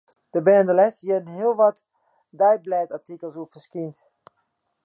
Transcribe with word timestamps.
Dêr 0.31 0.43
binne 0.47 0.67
de 0.69 0.73
lêste 0.77 1.01
jierren 1.05 1.29
hiel 1.35 1.53
wat 1.59 1.77
deiblêdartikels 2.39 3.37
oer 3.39 3.49
ferskynd. 3.53 3.95